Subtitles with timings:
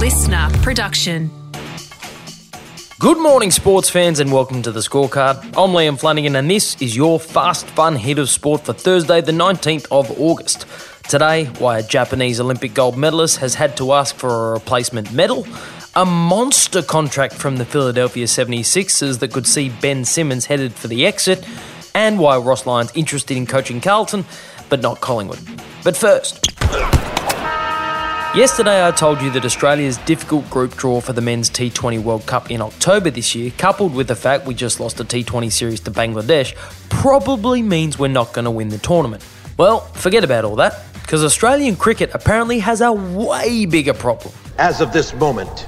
[0.00, 1.30] listener production.
[2.98, 5.36] Good morning, sports fans, and welcome to the scorecard.
[5.48, 9.32] I'm Liam Flanagan, and this is your fast, fun hit of sport for Thursday, the
[9.32, 10.64] 19th of August.
[11.10, 15.46] Today, why a Japanese Olympic gold medalist has had to ask for a replacement medal,
[15.94, 21.04] a monster contract from the Philadelphia 76ers that could see Ben Simmons headed for the
[21.04, 21.46] exit,
[21.94, 24.24] and why Ross Lyon's interested in coaching Carlton,
[24.70, 25.40] but not Collingwood.
[25.84, 26.46] But first,
[28.32, 32.48] Yesterday, I told you that Australia's difficult group draw for the Men's T20 World Cup
[32.48, 35.90] in October this year, coupled with the fact we just lost a T20 series to
[35.90, 36.54] Bangladesh,
[36.90, 39.26] probably means we're not going to win the tournament.
[39.56, 44.32] Well, forget about all that, because Australian cricket apparently has a way bigger problem.
[44.58, 45.66] As of this moment,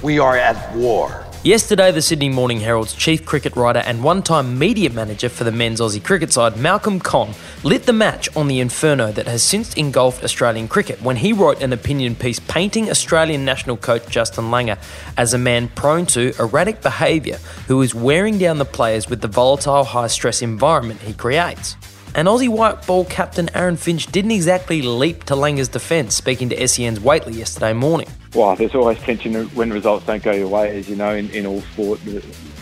[0.00, 1.26] we are at war.
[1.44, 5.50] Yesterday, the Sydney Morning Herald's chief cricket writer and one time media manager for the
[5.50, 9.74] men's Aussie cricket side, Malcolm Conn, lit the match on the inferno that has since
[9.74, 14.78] engulfed Australian cricket when he wrote an opinion piece painting Australian national coach Justin Langer
[15.16, 19.26] as a man prone to erratic behaviour who is wearing down the players with the
[19.26, 21.74] volatile high stress environment he creates.
[22.14, 26.68] And Aussie white ball captain Aaron Finch didn't exactly leap to Langer's defence, speaking to
[26.68, 28.08] SEN's Whateley yesterday morning.
[28.34, 31.46] Well, there's always tension when results don't go your way, as you know, in, in
[31.46, 32.00] all sport,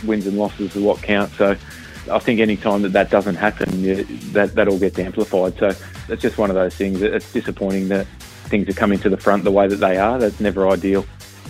[0.04, 1.32] wins and losses are what count.
[1.32, 1.56] So
[2.10, 5.58] I think any time that that doesn't happen, you, that, that all gets amplified.
[5.58, 5.72] So
[6.08, 7.02] it's just one of those things.
[7.02, 8.06] It's disappointing that
[8.46, 10.18] things are coming to the front the way that they are.
[10.18, 11.04] That's never ideal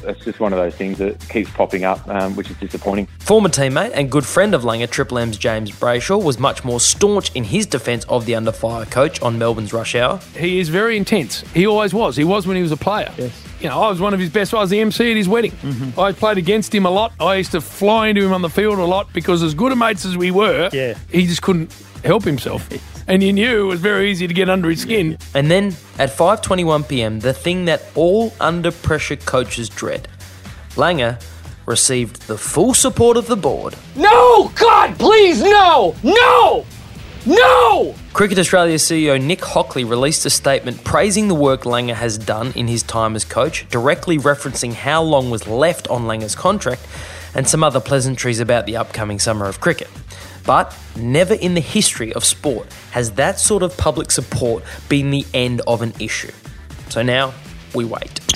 [0.04, 3.06] it's just one of those things that keeps popping up, um, which is disappointing.
[3.20, 7.34] Former teammate and good friend of Langer, Triple M's James Brayshaw, was much more staunch
[7.34, 10.20] in his defence of the under fire coach on Melbourne's rush hour.
[10.36, 11.42] He is very intense.
[11.52, 12.16] He always was.
[12.16, 13.12] He was when he was a player.
[13.16, 13.49] Yes.
[13.60, 14.54] You know, I was one of his best.
[14.54, 15.52] I was the MC at his wedding.
[15.52, 16.00] Mm-hmm.
[16.00, 17.12] I played against him a lot.
[17.20, 19.76] I used to fly into him on the field a lot because, as good a
[19.76, 20.96] mates as we were, yeah.
[21.10, 21.70] he just couldn't
[22.02, 22.66] help himself.
[23.06, 25.18] and you knew it was very easy to get under his skin.
[25.34, 30.08] And then at 5:21 p.m., the thing that all under pressure coaches dread
[30.70, 31.20] Langer
[31.66, 33.76] received the full support of the board.
[33.94, 34.48] No!
[34.54, 35.94] God, please, no!
[36.02, 36.64] No!
[37.26, 37.94] No!
[38.14, 42.66] Cricket Australia CEO Nick Hockley released a statement praising the work Langer has done in
[42.66, 46.86] his time as coach, directly referencing how long was left on Langer's contract
[47.34, 49.90] and some other pleasantries about the upcoming summer of cricket.
[50.46, 55.26] But never in the history of sport has that sort of public support been the
[55.34, 56.32] end of an issue.
[56.88, 57.34] So now
[57.74, 58.29] we wait.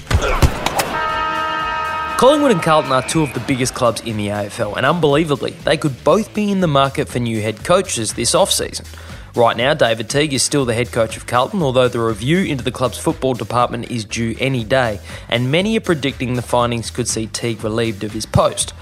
[2.24, 5.76] Collingwood and Carlton are two of the biggest clubs in the AFL, and unbelievably, they
[5.76, 8.86] could both be in the market for new head coaches this off-season.
[9.34, 12.64] Right now, David Teague is still the head coach of Carlton, although the review into
[12.64, 17.08] the club's football department is due any day, and many are predicting the findings could
[17.08, 18.72] see Teague relieved of his post.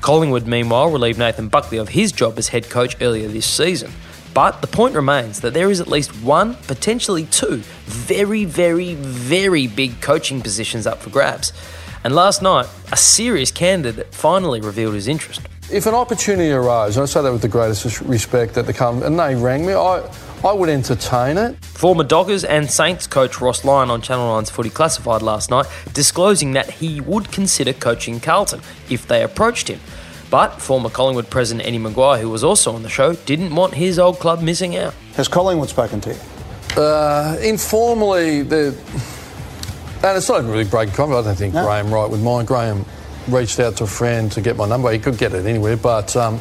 [0.00, 3.90] Collingwood, meanwhile, relieved Nathan Buckley of his job as head coach earlier this season.
[4.32, 9.66] But the point remains that there is at least one, potentially two, very, very, very
[9.66, 11.52] big coaching positions up for grabs.
[12.04, 15.40] And last night, a serious candidate finally revealed his interest.
[15.70, 19.02] If an opportunity arose, and I say that with the greatest respect that the come,
[19.04, 20.02] and they rang me, I,
[20.44, 21.64] I would entertain it.
[21.64, 26.52] Former Dockers and Saints coach Ross Lyon on Channel 9's Footy Classified last night, disclosing
[26.52, 28.60] that he would consider coaching Carlton
[28.90, 29.78] if they approached him.
[30.28, 33.98] But former Collingwood president Eddie McGuire, who was also on the show, didn't want his
[33.98, 34.94] old club missing out.
[35.14, 36.82] Has Collingwood spoken to you?
[36.82, 38.72] Uh, informally, the
[40.04, 41.26] and it's not even really breaking confidence.
[41.26, 41.64] I don't think no.
[41.64, 42.44] Graham Wright with mine.
[42.44, 42.84] Graham
[43.28, 44.90] reached out to a friend to get my number.
[44.90, 46.40] He could get it anywhere, but um,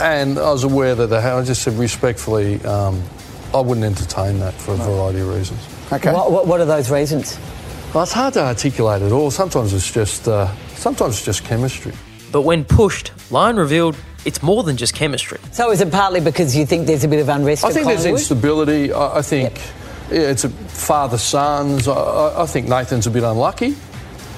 [0.00, 3.02] and I was aware that the, I just said respectfully, um,
[3.54, 5.60] I wouldn't entertain that for a variety of reasons.
[5.92, 6.12] Okay.
[6.12, 7.38] What, what, are those reasons?
[7.94, 9.30] Well, it's hard to articulate it all.
[9.30, 11.92] Sometimes it's just uh, sometimes it's just chemistry.
[12.30, 15.38] But when pushed, Lyon revealed it's more than just chemistry.
[15.52, 17.64] So is it partly because you think there's a bit of unrest?
[17.64, 18.92] I think there's instability.
[18.92, 19.54] I, I think.
[19.54, 19.77] Yep yeah,
[20.10, 21.88] it's a father sons.
[21.88, 23.76] I, I, think Nathan's a bit unlucky.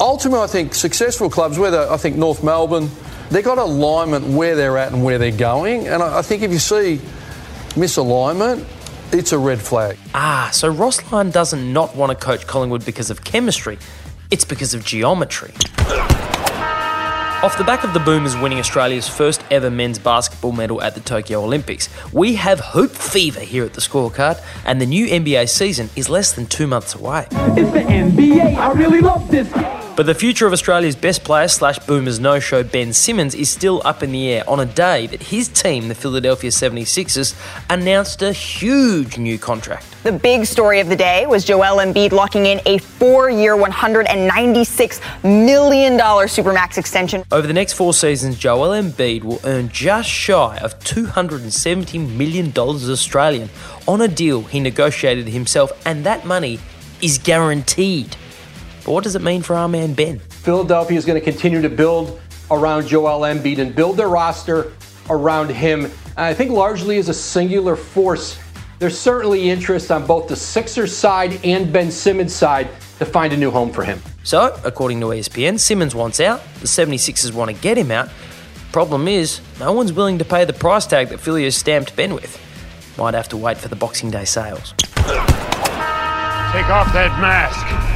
[0.01, 2.91] Ultimately, I think successful clubs, whether I think North Melbourne,
[3.31, 5.89] they've got alignment where they're at and where they're going.
[5.89, 7.01] And I, I think if you see
[7.71, 8.67] misalignment,
[9.13, 9.97] it's a red flag.
[10.15, 13.79] Ah, so Ross Lyon doesn't not want to coach Collingwood because of chemistry.
[14.31, 15.53] It's because of geometry.
[17.43, 21.01] Off the back of the Boomers winning Australia's first ever men's basketball medal at the
[21.01, 25.89] Tokyo Olympics, we have hoop fever here at the scorecard, and the new NBA season
[25.97, 27.27] is less than two months away.
[27.31, 28.57] It's the NBA.
[28.57, 29.80] I really love this game.
[30.01, 33.83] But the future of Australia's best player slash Boomers no show Ben Simmons is still
[33.85, 37.39] up in the air on a day that his team, the Philadelphia 76ers,
[37.69, 39.85] announced a huge new contract.
[40.05, 45.23] The big story of the day was Joel Embiid locking in a four year, $196
[45.23, 47.23] million Supermax extension.
[47.31, 53.51] Over the next four seasons, Joel Embiid will earn just shy of $270 million Australian
[53.87, 56.59] on a deal he negotiated himself, and that money
[57.03, 58.17] is guaranteed.
[58.91, 60.19] But what does it mean for our man Ben?
[60.19, 62.21] Philadelphia is going to continue to build
[62.51, 64.73] around Joel Embiid and build their roster
[65.09, 65.85] around him.
[65.85, 68.37] And I think largely as a singular force.
[68.81, 73.37] There's certainly interest on both the Sixers side and Ben Simmons side to find a
[73.37, 74.03] new home for him.
[74.25, 78.09] So, according to ESPN, Simmons wants out, the 76ers want to get him out.
[78.73, 82.13] Problem is, no one's willing to pay the price tag that Philly has stamped Ben
[82.13, 82.41] with.
[82.99, 84.75] Might have to wait for the Boxing Day sales.
[84.83, 85.07] Take
[86.67, 87.90] off that mask.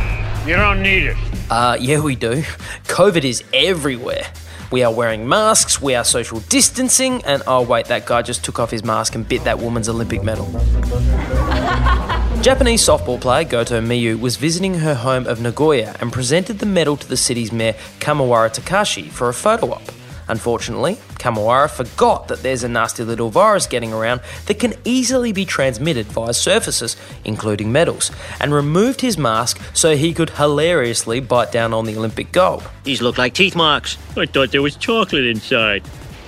[0.47, 1.17] You don't need it.
[1.51, 2.43] Uh, yeah, we do.
[2.85, 4.27] COVID is everywhere.
[4.71, 8.59] We are wearing masks, we are social distancing, and oh, wait, that guy just took
[8.59, 10.47] off his mask and bit that woman's Olympic medal.
[12.43, 16.99] Japanese softball player Goto Miyu was visiting her home of Nagoya and presented the medal
[16.99, 19.83] to the city's mayor Kamawara Takashi for a photo op.
[20.29, 25.45] Unfortunately, Kamawara forgot that there's a nasty little virus getting around that can easily be
[25.45, 28.11] transmitted via surfaces, including metals,
[28.41, 32.63] and removed his mask so he could hilariously bite down on the Olympic gold.
[32.85, 33.99] These look like teeth marks.
[34.17, 35.83] I thought there was chocolate inside.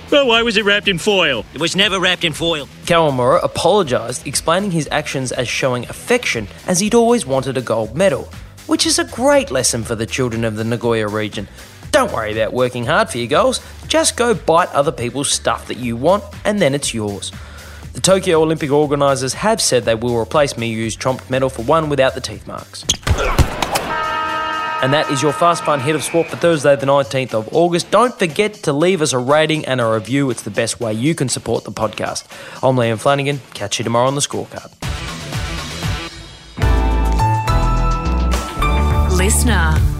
[0.09, 1.43] Well, why was it wrapped in foil?
[1.53, 2.67] It was never wrapped in foil.
[2.85, 8.29] Kawamura apologised, explaining his actions as showing affection as he'd always wanted a gold medal,
[8.67, 11.49] which is a great lesson for the children of the Nagoya region.
[11.91, 15.77] Don't worry about working hard for your goals, just go bite other people's stuff that
[15.77, 17.31] you want and then it's yours.
[17.93, 22.13] The Tokyo Olympic organisers have said they will replace Miyu's chomped medal for one without
[22.13, 22.83] the teeth marks.
[24.83, 27.89] And that is your Fast Fun hit of sport for Thursday, the 19th of August.
[27.89, 30.29] Don't forget to leave us a rating and a review.
[30.29, 32.27] It's the best way you can support the podcast.
[32.61, 33.39] I'm Liam Flanagan.
[33.55, 34.71] Catch you tomorrow on the scorecard.
[39.17, 39.96] Listener.